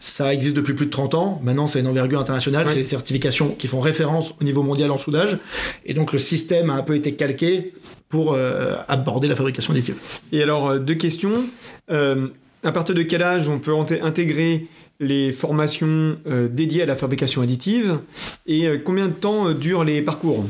[0.00, 1.40] Ça existe depuis plus de 30 ans.
[1.42, 2.68] Maintenant, c'est une envergure internationale.
[2.68, 5.38] C'est des certifications qui font référence au niveau mondial en soudage.
[5.84, 7.72] Et donc, le système a un peu été calqué
[8.08, 9.96] pour euh, aborder la fabrication additive.
[10.32, 11.44] Et alors, euh, deux questions.
[11.90, 12.28] Euh,
[12.62, 14.66] à partir de quel âge on peut intégrer
[15.00, 16.16] les formations
[16.50, 17.98] dédiées à la fabrication additive
[18.46, 20.46] et combien de temps durent les parcours?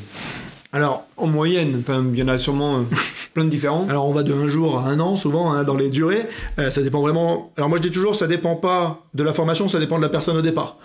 [0.72, 2.84] Alors, en moyenne, enfin, il y en a sûrement
[3.34, 3.86] plein de différents.
[3.88, 6.26] Alors, on va de un jour à un an, souvent, hein, dans les durées.
[6.56, 7.52] ça dépend vraiment.
[7.56, 10.08] Alors, moi, je dis toujours, ça dépend pas de la formation, ça dépend de la
[10.08, 10.78] personne au départ.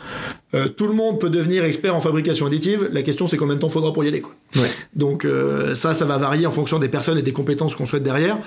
[0.54, 2.90] Euh, tout le monde peut devenir expert en fabrication additive.
[2.92, 4.22] La question, c'est combien de temps faudra pour y aller.
[4.22, 4.34] Quoi.
[4.96, 8.04] Donc euh, ça, ça va varier en fonction des personnes et des compétences qu'on souhaite
[8.04, 8.38] derrière.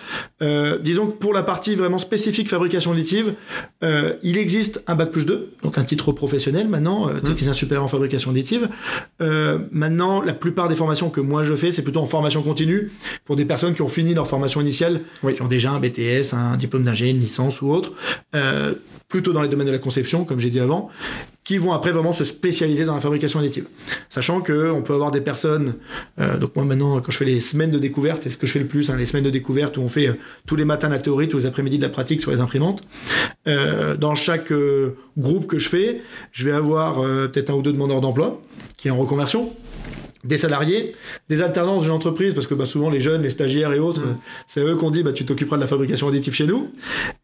[0.43, 3.35] Euh, disons que pour la partie vraiment spécifique fabrication additive,
[4.23, 7.21] il existe un bac plus 2, donc un titre professionnel maintenant, mmh.
[7.21, 8.69] technicien supérieur en fabrication additive.
[9.71, 12.91] maintenant, la plupart des formations que moi je fais, c'est plutôt en formation continue
[13.25, 15.01] pour des personnes qui ont fini leur formation initiale,
[15.35, 17.93] qui ont déjà un BTS, un diplôme d'ingénieur, une licence ou autre
[19.15, 20.91] plutôt dans les domaines de la conception, comme j'ai dit avant,
[21.45, 23.67] qui vont après vraiment se spécialiser dans la fabrication additive.
[24.09, 25.75] Sachant que on peut avoir des personnes,
[26.19, 28.53] euh, donc moi maintenant quand je fais les semaines de découverte, c'est ce que je
[28.53, 30.15] fais le plus, hein, les semaines de découverte où on fait euh,
[30.47, 32.83] tous les matins la théorie, tous les après-midi de la pratique sur les imprimantes.
[33.47, 34.53] Euh, dans chaque
[35.17, 38.43] groupe que je fais, je vais avoir peut-être un ou deux demandeurs d'emploi
[38.77, 39.53] qui est en reconversion,
[40.25, 40.95] des salariés,
[41.29, 44.17] des alternances d'une entreprise, parce que bah, souvent les jeunes, les stagiaires et autres, mm.
[44.47, 46.71] c'est eux qu'on dit bah, tu t'occuperas de la fabrication additive chez nous.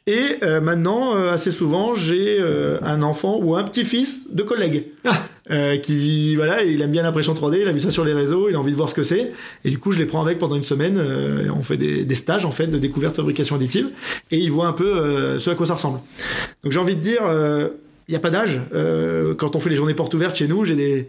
[0.07, 4.87] Et euh, maintenant, euh, assez souvent, j'ai euh, un enfant ou un petit-fils de collègue
[5.05, 5.77] ah.
[5.83, 8.55] qui, voilà, il aime bien l'impression 3D, il a vu ça sur les réseaux, il
[8.55, 9.33] a envie de voir ce que c'est.
[9.65, 11.01] Et du coup, je les prends avec pendant une semaine.
[11.57, 13.89] on fait des, des, stages en fait de découverte de fabrication additive
[14.31, 16.01] et ils voient un peu ce à quoi ça ressemble.
[16.63, 17.23] Donc j'ai envie de dire
[18.11, 18.61] il n'y a pas d'âge.
[18.75, 21.09] Euh, quand on fait les journées portes ouvertes chez nous, j'ai des,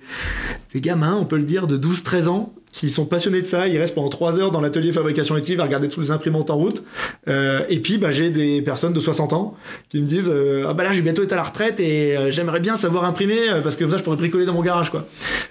[0.76, 2.54] gamins, on peut le dire, de 12-13 ans.
[2.74, 5.64] S'ils sont passionnés de ça, ils restent pendant 3 heures dans l'atelier fabrication additive à
[5.64, 6.84] regarder toutes les imprimantes en route.
[7.28, 9.58] Euh, et puis, bah, j'ai des personnes de 60 ans
[9.90, 12.16] qui me disent euh, Ah bah là, je vais bientôt être à la retraite et
[12.30, 14.92] j'aimerais bien savoir imprimer parce que ça, je pourrais bricoler dans mon garage.
[14.92, 15.08] quoi.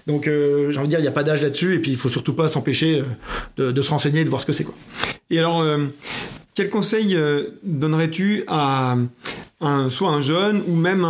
[0.06, 1.74] Donc, j'ai envie de dire, il n'y a pas d'âge là-dessus.
[1.74, 3.02] Et puis, il faut surtout pas s'empêcher
[3.56, 4.64] de, de, se renseigner et de voir ce que c'est.
[4.64, 4.74] quoi.
[5.30, 5.66] Et alors,
[6.54, 7.18] quel conseil
[7.64, 8.96] donnerais-tu à
[9.88, 11.04] soit un jeune ou même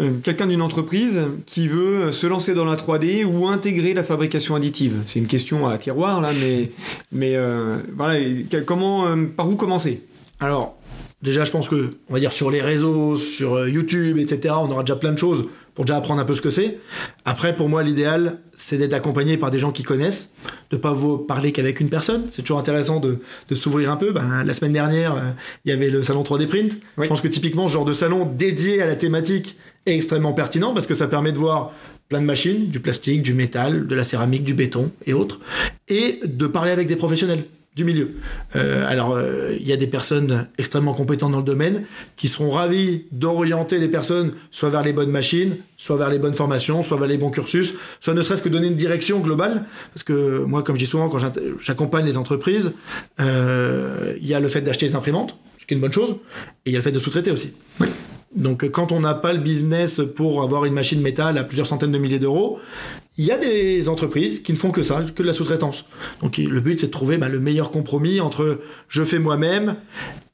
[0.00, 4.56] euh, quelqu'un d'une entreprise qui veut se lancer dans la 3D ou intégrer la fabrication
[4.56, 6.72] additive C'est une question à tiroir là, mais,
[7.12, 8.18] mais euh, voilà,
[8.66, 10.02] comment, euh, par où commencer?
[10.40, 10.76] Alors,
[11.22, 14.82] déjà, je pense que, on va dire sur les réseaux, sur YouTube, etc., on aura
[14.82, 15.44] déjà plein de choses
[15.74, 16.78] pour déjà apprendre un peu ce que c'est.
[17.24, 20.30] Après, pour moi, l'idéal, c'est d'être accompagné par des gens qui connaissent,
[20.70, 22.26] de pas vous parler qu'avec une personne.
[22.30, 24.12] C'est toujours intéressant de, de s'ouvrir un peu.
[24.12, 25.30] Ben, la semaine dernière, euh,
[25.64, 26.78] il y avait le salon 3D Print.
[26.98, 29.56] Je pense que typiquement, ce genre de salon dédié à la thématique
[29.86, 31.72] est extrêmement pertinent parce que ça permet de voir
[32.08, 35.40] plein de machines, du plastique, du métal, de la céramique, du béton et autres,
[35.88, 38.12] et de parler avec des professionnels du milieu.
[38.54, 41.84] Euh, alors, euh, il y a des personnes extrêmement compétentes dans le domaine
[42.16, 46.34] qui seront ravis d'orienter les personnes soit vers les bonnes machines, soit vers les bonnes
[46.34, 49.64] formations, soit vers les bons cursus, soit ne serait-ce que donner une direction globale.
[49.92, 51.18] Parce que moi, comme je dis souvent, quand
[51.58, 52.72] j'accompagne les entreprises,
[53.20, 56.16] euh, il y a le fait d'acheter des imprimantes, ce qui est une bonne chose,
[56.64, 57.52] et il y a le fait de sous-traiter aussi.
[58.34, 61.92] Donc quand on n'a pas le business pour avoir une machine métal à plusieurs centaines
[61.92, 62.58] de milliers d'euros,
[63.16, 65.84] il y a des entreprises qui ne font que ça, que de la sous-traitance.
[66.20, 69.76] Donc le but c'est de trouver bah, le meilleur compromis entre je fais moi-même,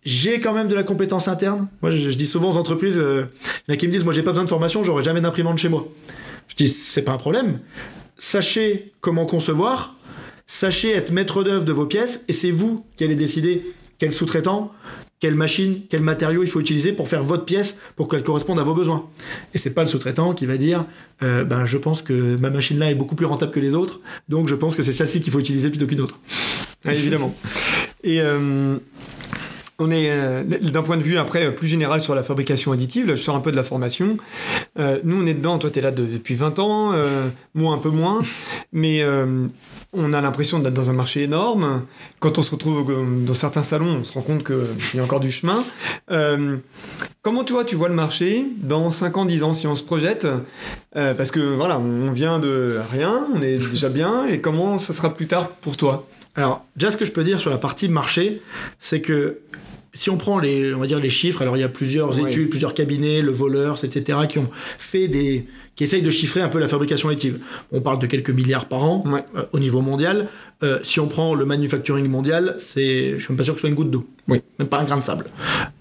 [0.02, 1.68] j'ai quand même de la compétence interne.
[1.82, 3.24] Moi je, dis souvent aux entreprises, euh,
[3.68, 5.20] il y en a qui me disent moi j'ai pas besoin de formation, j'aurai jamais
[5.20, 5.86] d'imprimante chez moi.
[6.48, 7.60] Je dis c'est pas un problème.
[8.16, 9.94] Sachez comment concevoir,
[10.46, 13.62] sachez être maître d'œuvre de vos pièces et c'est vous qui allez décider
[13.98, 14.72] quel sous-traitant,
[15.20, 18.62] quelle machine, quel matériau il faut utiliser pour faire votre pièce pour qu'elle corresponde à
[18.62, 19.06] vos besoins.
[19.54, 20.87] Et c'est pas le sous-traitant qui va dire
[21.22, 24.00] euh, ben je pense que ma machine là est beaucoup plus rentable que les autres,
[24.30, 26.18] donc je pense que c'est celle-ci qu'il faut utiliser plutôt qu'une autre.
[26.87, 27.35] évidemment.
[28.02, 28.78] Et euh,
[29.78, 33.14] on est euh, d'un point de vue après plus général sur la fabrication additive, là,
[33.14, 34.16] je sors un peu de la formation.
[34.78, 36.94] Nous on est dedans, toi tu es là depuis 20 ans,
[37.52, 38.22] moi un peu moins,
[38.72, 39.04] mais
[39.92, 41.85] on a l'impression d'être dans un marché énorme.
[42.20, 44.57] Quand on se retrouve dans certains salons, on se rend compte qu'il
[44.94, 45.64] y a encore du chemin.
[47.22, 49.83] comment tu vois, tu vois le marché dans 5 ans, 10 ans si on se
[49.83, 50.26] projette?
[50.92, 55.12] Parce que voilà, on vient de rien, on est déjà bien, et comment ça sera
[55.12, 56.07] plus tard pour toi?
[56.37, 58.40] Alors, déjà, ce que je peux dire sur la partie marché,
[58.79, 59.40] c'est que
[59.92, 62.48] si on prend les, on va dire les chiffres, alors il y a plusieurs études,
[62.48, 64.48] plusieurs cabinets, le voleur, etc., qui ont
[64.79, 65.46] fait des,
[65.80, 67.38] qui essayent de chiffrer un peu la fabrication additive.
[67.72, 70.28] On parle de quelques milliards par an euh, au niveau mondial.
[70.62, 73.62] Euh, si on prend le manufacturing mondial, c'est, je suis même pas sûr que ce
[73.62, 74.42] soit une goutte d'eau, oui.
[74.58, 75.30] même pas un grain de sable.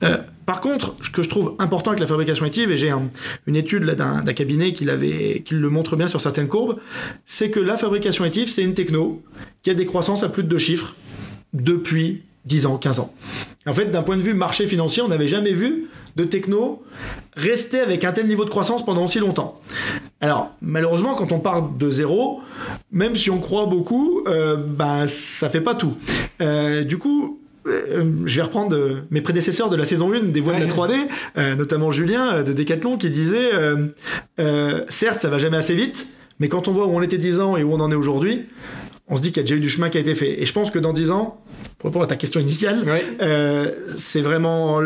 [0.06, 2.94] Euh, par contre, ce que je trouve important avec la fabrication additive, et j'ai
[3.46, 6.78] une étude là d'un, cabinet qui, l'avait, qui le montre bien sur certaines courbes,
[7.26, 9.22] c'est que la fabrication additive, c'est une techno
[9.64, 10.96] qui a des croissances à plus de deux chiffres
[11.52, 13.14] depuis 10 ans, 15 ans.
[13.66, 16.84] En fait, d'un point de vue marché financier, on n'avait jamais vu de techno
[17.36, 19.60] rester avec un tel niveau de croissance pendant aussi longtemps.
[20.22, 22.42] Alors, malheureusement, quand on part de zéro,
[22.92, 25.96] même si on croit beaucoup, euh, ben, ça fait pas tout.
[26.42, 30.42] Euh, du coup, euh, je vais reprendre euh, mes prédécesseurs de la saison 1 des
[30.42, 30.94] voix de la 3D,
[31.38, 33.52] euh, notamment Julien de Decathlon qui disait
[34.88, 36.08] certes ça va jamais assez vite,
[36.40, 38.46] mais quand on voit où on était 10 ans et où on en est aujourd'hui,
[39.08, 40.42] on se dit qu'il y a déjà eu du chemin qui a été fait.
[40.42, 41.42] Et je pense que dans 10 ans,
[41.80, 42.84] pour répondre à ta question initiale,
[43.22, 44.80] euh, c'est vraiment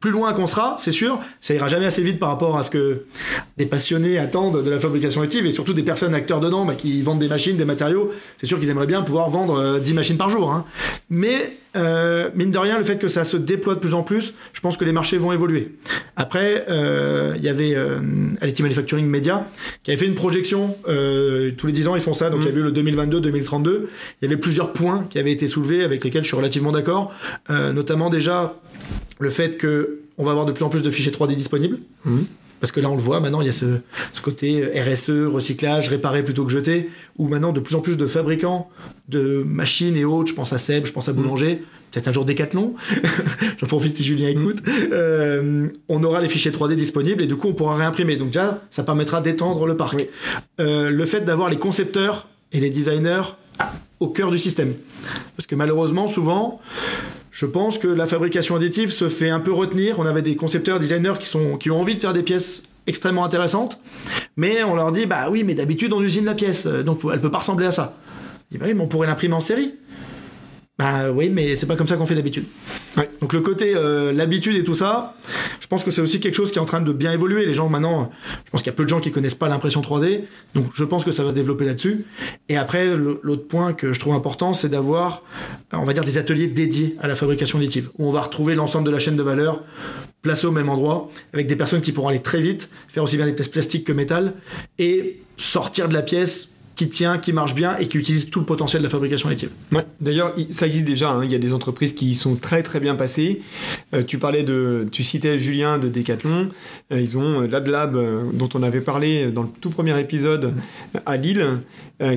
[0.00, 1.20] plus loin qu'on sera, c'est sûr.
[1.40, 3.02] Ça ira jamais assez vite par rapport à ce que
[3.56, 7.00] des passionnés attendent de la fabrication additive et surtout des personnes acteurs dedans bah, qui
[7.02, 8.10] vendent des machines, des matériaux.
[8.40, 10.50] C'est sûr qu'ils aimeraient bien pouvoir vendre euh, 10 machines par jour.
[10.50, 10.64] hein.
[11.08, 14.34] Mais euh, mine de rien, le fait que ça se déploie de plus en plus,
[14.52, 15.72] je pense que les marchés vont évoluer.
[16.16, 17.98] Après, euh, il y avait euh,
[18.40, 19.46] Additive Manufacturing Media
[19.84, 20.76] qui avait fait une projection.
[20.88, 22.30] euh, tous les 10 ans, ils font ça.
[22.30, 23.68] Donc il y avait eu le 2022-2032.
[23.70, 23.84] Il
[24.22, 27.12] y avait plusieurs points qui avaient été soulevés avec lesquels je suis relativement d'accord.
[27.50, 28.54] Euh, notamment déjà
[29.18, 31.78] le fait que on va avoir de plus en plus de fichiers 3D disponibles.
[32.60, 33.66] Parce que là, on le voit, maintenant, il y a ce,
[34.12, 38.06] ce côté RSE, recyclage, réparer plutôt que jeter, où maintenant, de plus en plus de
[38.06, 38.68] fabricants
[39.08, 42.24] de machines et autres, je pense à Seb, je pense à Boulanger, peut-être un jour
[42.24, 42.74] Decathlon,
[43.60, 44.58] j'en profite si Julien écoute,
[44.92, 48.16] euh, on aura les fichiers 3D disponibles et du coup, on pourra réimprimer.
[48.16, 49.94] Donc déjà, ça permettra d'étendre le parc.
[49.96, 50.06] Oui.
[50.60, 53.34] Euh, le fait d'avoir les concepteurs et les designers
[54.00, 54.74] au cœur du système.
[55.36, 56.60] Parce que malheureusement, souvent,
[57.30, 59.98] je pense que la fabrication additive se fait un peu retenir.
[59.98, 63.78] On avait des concepteurs, designers qui, ont envie de faire des pièces extrêmement intéressantes,
[64.36, 67.30] mais on leur dit bah oui, mais d'habitude on usine la pièce, donc elle peut
[67.30, 67.96] pas ressembler à ça.
[68.52, 69.74] Bah oui, mais on pourrait l'imprimer en série.
[70.78, 72.44] Bah oui, mais c'est pas comme ça qu'on fait d'habitude.
[72.96, 73.10] Ouais.
[73.20, 75.16] Donc le côté euh, l'habitude et tout ça,
[75.58, 77.44] je pense que c'est aussi quelque chose qui est en train de bien évoluer.
[77.46, 78.12] Les gens maintenant,
[78.44, 80.20] je pense qu'il y a peu de gens qui connaissent pas l'impression 3D,
[80.54, 82.06] donc je pense que ça va se développer là-dessus.
[82.48, 85.24] Et après, l'autre point que je trouve important, c'est d'avoir,
[85.72, 88.86] on va dire, des ateliers dédiés à la fabrication additive, où on va retrouver l'ensemble
[88.86, 89.64] de la chaîne de valeur
[90.22, 93.26] placée au même endroit, avec des personnes qui pourront aller très vite, faire aussi bien
[93.26, 94.34] des pièces plastiques que métal,
[94.78, 98.46] et sortir de la pièce qui tient, qui marche bien et qui utilise tout le
[98.46, 99.28] potentiel de la fabrication.
[99.28, 99.84] Ouais.
[100.00, 101.10] D'ailleurs, il- ça existe déjà.
[101.10, 101.24] hein.
[101.24, 103.42] Il y a des entreprises qui y sont très très bien passées.
[103.94, 106.48] Euh, tu parlais de, tu citais Julien de Decathlon.
[106.92, 110.54] Euh, ils ont euh, l'AdLab euh, dont on avait parlé dans le tout premier épisode
[111.04, 111.44] à Lille,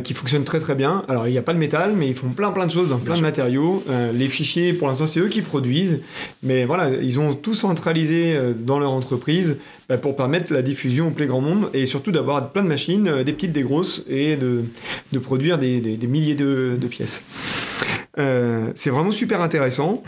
[0.04, 1.02] qui fonctionne très très bien.
[1.08, 3.00] Alors il n'y a pas de métal, mais ils font plein plein de choses, dans
[3.00, 3.24] plein de sûr.
[3.26, 3.84] matériaux.
[4.14, 6.02] Les fichiers, pour l'instant, c'est eux qui produisent,
[6.44, 9.58] mais voilà, ils ont tout centralisé dans leur entreprise
[9.98, 13.24] pour permettre la diffusion au plus grand monde et surtout d'avoir plein de machines, euh,
[13.24, 14.64] des petites, des grosses, et de,
[15.20, 17.24] produire des, milliers de, pièces.
[18.20, 20.04] Euh, c'est vraiment super intéressant.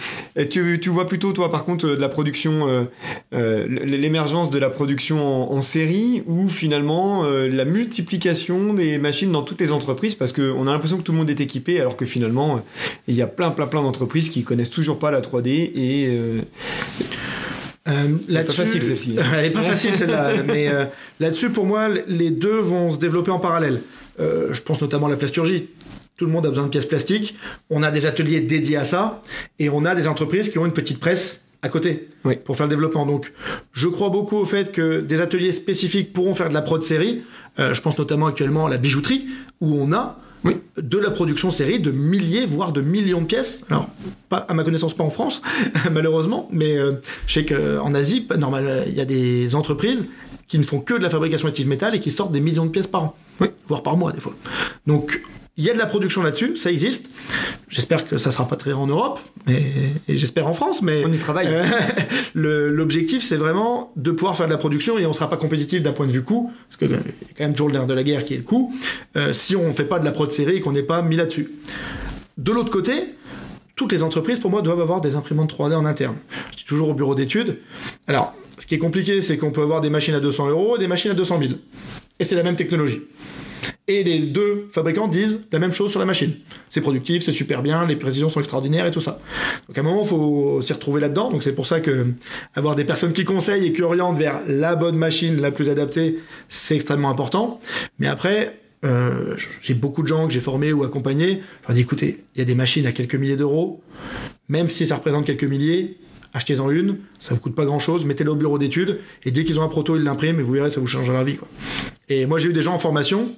[0.50, 2.88] Tu, vois plutôt, toi, par contre, euh, la production,
[3.32, 9.62] l'émergence de la production en, en série ou finalement la multiplication des machines dans toutes
[9.62, 12.62] les entreprises parce qu'on a l'impression que tout le monde est équipé alors que finalement,
[13.08, 16.20] il y a plein, plein, plein d'entreprises qui connaissent toujours pas la 3D et
[17.88, 17.92] euh,
[18.30, 19.16] là-dessus- pas facile, celle-ci.
[19.36, 20.86] Elle est pas facile celle-là, mais euh,
[21.20, 23.82] là-dessus pour moi les deux vont se développer en parallèle.
[24.20, 25.70] Euh, je pense notamment à la plasturgie.
[26.16, 27.36] Tout le monde a besoin de pièces plastiques.
[27.70, 29.22] On a des ateliers dédiés à ça
[29.60, 32.36] et on a des entreprises qui ont une petite presse à côté Oui.
[32.46, 33.06] pour faire le développement.
[33.06, 33.32] Donc,
[33.72, 37.24] je crois beaucoup au fait que des ateliers spécifiques pourront faire de la prod série.
[37.58, 39.26] Euh, je pense notamment actuellement à la bijouterie
[39.62, 40.58] où on a Oui.
[40.78, 43.62] de la production série de milliers, voire de millions de pièces.
[43.70, 43.88] Alors,
[44.30, 45.42] pas, à ma connaissance, pas en France,
[45.92, 46.94] malheureusement, mais euh,
[47.28, 50.08] je sais qu'en Asie, pas- normal, euh, il y a des entreprises
[50.48, 52.72] qui ne font que de la fabrication active métal et qui sortent des millions de
[52.72, 53.48] pièces par an, Oui.
[53.68, 54.36] voire par mois des fois.
[54.86, 55.22] Donc,
[55.58, 57.06] il y a de la production là-dessus, ça existe.
[57.70, 59.62] J'espère que ça sera pas très en Europe, mais,
[60.08, 61.48] et j'espère en France, mais on y travaille.
[61.50, 61.64] euh,
[62.34, 65.82] le- L'objectif, c'est vraiment de pouvoir faire de la production et on sera pas compétitif
[65.82, 67.86] d'un point de vue coût, parce que il y a quand même toujours le nerf
[67.88, 68.74] de la guerre qui est le coût,
[69.16, 71.52] euh, si on fait pas de la prod série et qu'on n'est pas mis là-dessus.
[72.38, 72.94] De l'autre côté,
[73.76, 76.16] toutes les entreprises, pour moi, doivent avoir des imprimantes 3D en interne.
[76.52, 77.60] Je dis toujours au bureau d'études.
[78.08, 80.80] Alors, ce qui est compliqué, c'est qu'on peut avoir des machines à 200 euros et
[80.80, 81.52] des machines à 200 000.
[82.20, 83.02] Et c'est la même technologie.
[83.88, 86.34] Et les deux fabricants disent la même chose sur la machine.
[86.70, 89.20] C'est productif, c'est super bien, les précisions sont extraordinaires et tout ça.
[89.68, 91.30] Donc à un moment, il faut s'y retrouver là-dedans.
[91.30, 92.08] Donc c'est pour ça que
[92.56, 96.20] avoir des personnes qui conseillent et qui orientent vers la bonne machine, la plus adaptée,
[96.48, 97.60] c'est extrêmement important.
[98.00, 101.42] Mais après, euh, j'ai beaucoup de gens que j'ai formés ou accompagnés.
[101.64, 103.82] Je leur dis écoutez, il y a des machines à quelques milliers d'euros,
[104.48, 105.98] même si ça représente quelques milliers.
[106.34, 109.60] Achetez-en une, ça vous coûte pas grand chose, mettez-la au bureau d'études, et dès qu'ils
[109.60, 111.38] ont un proto, ils l'impriment, et vous verrez, ça vous changera la vie.
[111.38, 111.48] Quoi.
[112.10, 113.36] Et moi, j'ai eu des gens en formation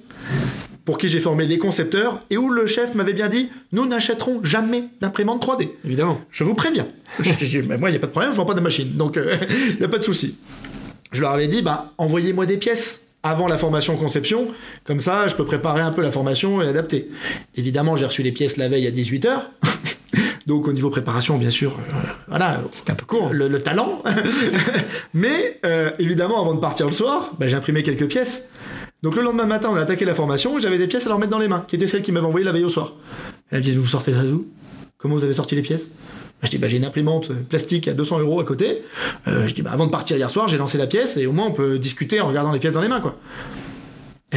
[0.86, 4.40] pour qui j'ai formé les concepteurs et où le chef m'avait bien dit nous n'achèterons
[4.44, 5.68] jamais d'imprimante 3D.
[5.84, 6.20] Évidemment.
[6.30, 6.86] Je vous préviens.
[7.20, 9.18] Je Mais moi, il n'y a pas de problème, je vends pas de machine, donc
[9.18, 9.36] euh,
[9.72, 10.36] il n'y a pas de souci.
[11.12, 14.48] Je leur avais dit bah, envoyez-moi des pièces avant la formation conception,
[14.84, 17.10] comme ça je peux préparer un peu la formation et adapter.
[17.56, 19.28] Évidemment, j'ai reçu les pièces la veille à 18h.
[20.46, 21.94] Donc au niveau préparation, bien sûr, euh,
[22.28, 23.30] voilà, C'était un peu court.
[23.32, 24.02] le, le talent.
[25.14, 28.48] Mais euh, évidemment, avant de partir le soir, bah, j'ai imprimé quelques pièces.
[29.02, 31.30] Donc le lendemain matin, on a attaqué la formation, j'avais des pièces à leur mettre
[31.32, 32.94] dans les mains, qui étaient celles qui m'avaient envoyé la veille au soir.
[33.50, 34.46] Elles me disent, mais vous sortez ça d'où?
[34.98, 35.88] Comment vous avez sorti les pièces?
[36.42, 38.82] Je dis, bah, j'ai une imprimante plastique à 200 euros à côté.
[39.26, 41.32] Euh, je dis, bah, avant de partir hier soir, j'ai lancé la pièce et au
[41.32, 43.16] moins on peut discuter en regardant les pièces dans les mains, quoi.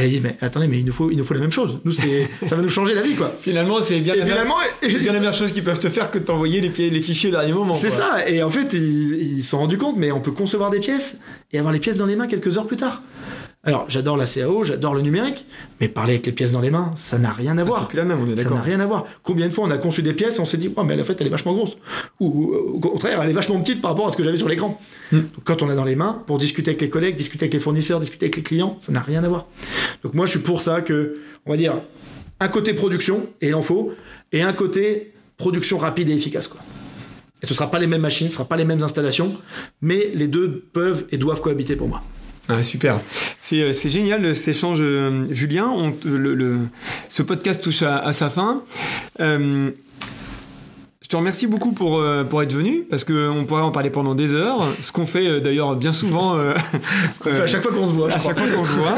[0.00, 1.78] Elle dit, mais attendez, mais il nous faut, il nous faut la même chose.
[1.84, 3.34] Nous, c'est, ça va nous changer la vie, quoi.
[3.40, 6.10] Finalement, c'est bien, Et la, finalement, c'est bien la meilleure chose qu'ils peuvent te faire
[6.10, 7.74] que de t'envoyer les, les fichiers au dernier moment.
[7.74, 8.28] c'est ça.
[8.28, 11.16] Et en fait, ils ils se sont rendus compte, mais on peut concevoir des pièces
[11.52, 13.02] et avoir les pièces dans les mains quelques heures plus tard.
[13.62, 15.44] Alors, j'adore la CAO, j'adore le numérique,
[15.82, 17.88] mais parler avec les pièces dans les mains, ça n'a rien à Ah, voir.
[17.90, 18.56] C'est la même, on est Ça d'accord.
[18.56, 19.04] n'a rien à voir.
[19.22, 21.04] Combien de fois on a conçu des pièces et on s'est dit, oh, mais en
[21.04, 21.76] fait, elle est vachement grosse.
[22.20, 24.48] Ou, ou, au contraire, elle est vachement petite par rapport à ce que j'avais sur
[24.48, 24.78] l'écran.
[25.12, 25.18] Hmm.
[25.18, 27.60] Donc, quand on a dans les mains, pour discuter avec les collègues, discuter avec les
[27.60, 29.46] fournisseurs, discuter avec les clients, ça n'a rien à voir.
[30.02, 31.82] Donc, moi, je suis pour ça que, on va dire,
[32.40, 33.92] un côté production, et il en faut,
[34.32, 36.60] et un côté production rapide et efficace, quoi.
[37.42, 39.36] Et ce ne sera pas les mêmes machines, ce ne sera pas les mêmes installations,
[39.82, 42.02] mais les deux peuvent et doivent cohabiter pour moi.
[42.50, 42.98] Ah, super.
[43.40, 45.68] C'est, euh, c'est génial cet échange, euh, Julien.
[45.74, 46.58] On, te- le, le-
[47.08, 48.62] ce podcast touche à, à sa fin.
[49.20, 49.70] Euh,
[51.02, 54.14] je te remercie beaucoup pour, euh, pour être venu, parce qu'on pourrait en parler pendant
[54.14, 56.38] des heures, ce qu'on fait euh, d'ailleurs bien souvent.
[56.38, 56.54] euh,
[57.42, 58.96] à chaque fois qu'on se voit, à chaque fois qu'on se voit.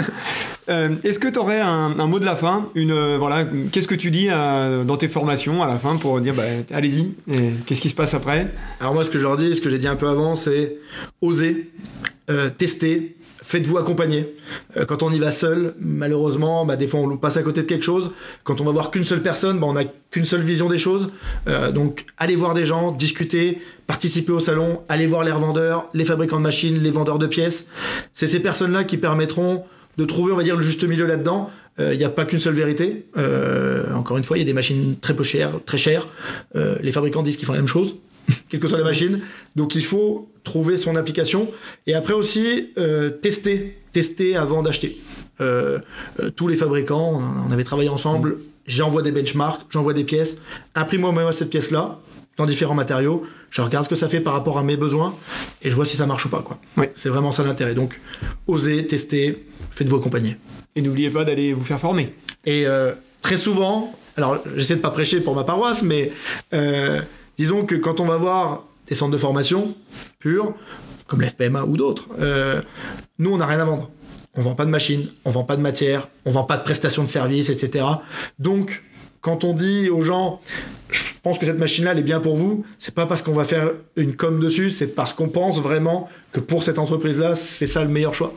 [0.69, 3.88] Euh, Est-ce que tu aurais un, un mot de la fin une, euh, voilà, Qu'est-ce
[3.88, 7.51] que tu dis euh, dans tes formations à la fin pour dire bah, allez-y, et
[7.67, 8.49] qu'est-ce qui se passe après?
[8.81, 10.77] Alors moi, ce que je leur dis, ce que j'ai dit un peu avant, c'est
[11.23, 11.71] oser,
[12.31, 14.35] euh, tester, faites-vous accompagner.
[14.76, 17.66] Euh, quand on y va seul, malheureusement, bah, des fois on passe à côté de
[17.66, 18.11] quelque chose.
[18.44, 21.11] Quand on va voir qu'une seule personne, bah, on n'a qu'une seule vision des choses.
[21.48, 26.05] Euh, donc allez voir des gens, discuter, participer au salon, allez voir les revendeurs, les
[26.05, 27.66] fabricants de machines, les vendeurs de pièces.
[28.12, 29.64] C'est ces personnes-là qui permettront
[29.98, 31.50] de trouver, on va dire, le juste milieu là-dedans.
[31.78, 33.07] Il n'y a pas qu'une seule vérité.
[33.16, 36.07] Euh, encore une fois, il y a des machines très peu chères, très chères.
[36.57, 37.96] Euh, les fabricants disent qu'ils font la même chose,
[38.48, 39.20] quelle que soit la machine.
[39.56, 41.50] Donc il faut trouver son application.
[41.87, 43.78] Et après aussi, euh, tester.
[43.92, 44.98] Tester avant d'acheter.
[45.40, 45.78] Euh,
[46.20, 48.38] euh, tous les fabricants, on, avait travaillé ensemble.
[48.66, 50.38] J'envoie des benchmarks, j'envoie des pièces.
[50.74, 51.98] Imprime-moi cette pièce-là
[52.38, 53.24] dans différents matériaux.
[53.50, 55.14] Je regarde ce que ça fait par rapport à mes besoins
[55.61, 56.40] et je vois si ça marche ou pas.
[56.40, 56.58] Quoi.
[56.78, 56.87] Oui.
[56.94, 57.74] C'est vraiment ça l'intérêt.
[57.74, 58.00] Donc,
[58.46, 60.37] osez, testez, faites-vous accompagner.
[60.74, 62.14] Et n'oubliez pas d'aller vous faire former.
[62.46, 62.64] Et
[63.20, 66.11] très souvent, alors j'essaie de pas prêcher pour ma paroisse, mais
[67.42, 69.74] disons que quand on va voir des centres de formation
[70.20, 70.55] purs,
[71.09, 72.62] comme l'FPMA ou d'autres, euh,
[73.18, 73.90] nous on n'a rien à vendre.
[74.37, 77.02] On vend pas de machines, on vend pas de matière, on vend pas de prestations
[77.02, 77.85] de services, etc.
[78.38, 78.85] Donc
[79.22, 80.40] quand on dit aux gens,
[80.90, 83.44] je pense que cette machine-là, elle est bien pour vous, c'est pas parce qu'on va
[83.44, 87.85] faire une com dessus, c'est parce qu'on pense vraiment que pour cette entreprise-là, c'est ça
[87.85, 88.35] le meilleur choix.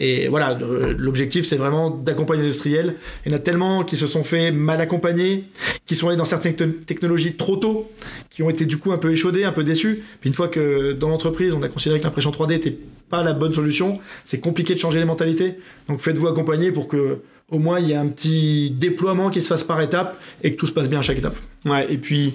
[0.00, 0.58] Et voilà,
[0.98, 2.96] l'objectif, c'est vraiment d'accompagner l'industriel.
[3.24, 5.44] Il y en a tellement qui se sont fait mal accompagner,
[5.86, 7.88] qui sont allés dans certaines te- technologies trop tôt,
[8.28, 10.02] qui ont été du coup un peu échaudés, un peu déçus.
[10.20, 12.76] Puis une fois que dans l'entreprise, on a considéré que l'impression 3D n'était
[13.08, 15.54] pas la bonne solution, c'est compliqué de changer les mentalités.
[15.88, 17.20] Donc faites-vous accompagner pour que
[17.50, 20.56] au moins il y ait un petit déploiement qui se fasse par étape et que
[20.56, 21.36] tout se passe bien à chaque étape.
[21.64, 22.34] Ouais, et puis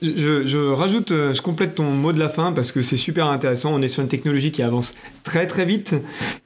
[0.00, 3.26] je, je rajoute, euh, je complète ton mot de la fin parce que c'est super
[3.26, 3.74] intéressant.
[3.74, 5.94] On est sur une technologie qui avance très très vite.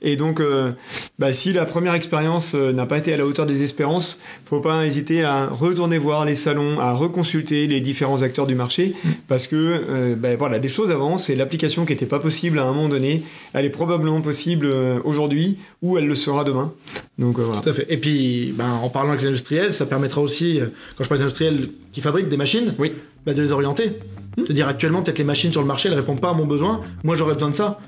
[0.02, 0.72] Et donc, euh,
[1.20, 4.60] bah, si la première expérience euh, n'a pas été à la hauteur des espérances, faut
[4.60, 8.94] pas hésiter à retourner voir les salons, à reconsulter les différents acteurs du marché
[9.28, 12.72] parce que bah, voilà, les choses avancent et l'application qui n'était pas possible à un
[12.72, 13.22] moment donné,
[13.52, 14.66] elle est probablement possible
[15.04, 16.72] aujourd'hui ou elle le sera demain.
[17.18, 17.60] Donc euh, voilà.
[17.60, 17.86] Tout à fait.
[17.88, 21.18] Et puis, ben, en parlant avec les industriels, ça permettra aussi, euh, quand je parle
[21.20, 22.92] des industriels qui fabriquent des machines, Oui.
[23.24, 23.98] bah, de les orienter.
[24.36, 26.80] De dire actuellement, peut-être les machines sur le marché, elles répondent pas à mon besoin.
[27.04, 27.78] Moi, j'aurais besoin de ça.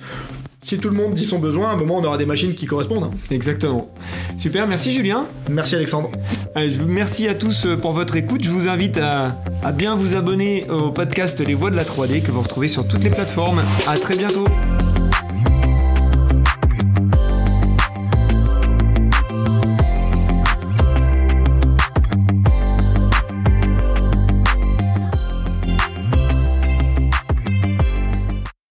[0.60, 2.66] Si tout le monde dit son besoin, à un moment, on aura des machines qui
[2.66, 3.10] correspondent.
[3.30, 3.92] Exactement.
[4.38, 5.26] Super, merci Julien.
[5.50, 6.10] Merci Alexandre.
[6.54, 8.42] Allez, je vous remercie à tous euh, pour votre écoute.
[8.44, 12.22] Je vous invite à, à bien vous abonner au podcast Les Voix de la 3D
[12.22, 13.60] que vous retrouvez sur toutes les plateformes.
[13.88, 14.44] À très bientôt.